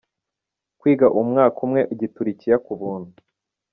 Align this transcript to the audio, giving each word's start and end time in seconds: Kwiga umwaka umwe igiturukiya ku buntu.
Kwiga 0.79 1.07
umwaka 1.21 1.57
umwe 1.65 1.81
igiturukiya 1.93 2.55
ku 2.65 2.73
buntu. 2.79 3.13